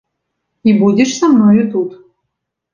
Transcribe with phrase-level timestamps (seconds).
[0.71, 1.89] І будзеш са мною тут.